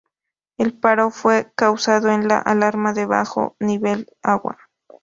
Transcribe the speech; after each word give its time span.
El 0.57 0.73
paro 0.75 1.11
fue 1.11 1.51
causado 1.53 2.07
por 2.07 2.25
la 2.25 2.39
alarma 2.39 2.91
de 2.91 3.05
bajo 3.05 3.55
nivel 3.59 4.05
de 4.05 4.15
agua. 4.23 4.57